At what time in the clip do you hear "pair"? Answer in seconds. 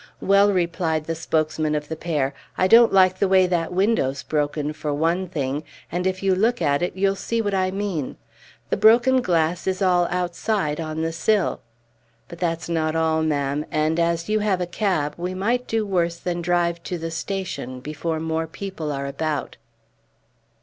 1.95-2.33